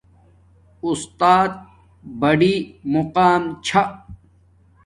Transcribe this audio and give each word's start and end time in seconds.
اُستات 0.85 1.51
بڑی 2.21 2.53
مقام 2.93 3.41
چھا 3.65 3.83